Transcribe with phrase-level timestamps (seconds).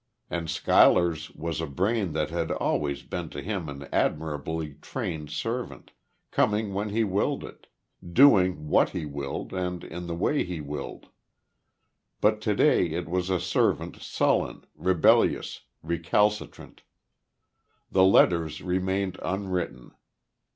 [0.31, 5.91] And Schuyler's was a brain that had always been to him an admirably trained servant,
[6.31, 7.67] coming when he willed it,
[8.01, 11.09] doing what he willed and in the way he willed....
[12.19, 16.81] But today it was a servant sullen, rebellious, recalcitrant....
[17.91, 19.91] The letters remained unwritten.